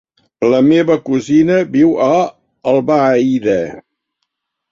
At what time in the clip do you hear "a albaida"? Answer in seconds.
2.07-3.57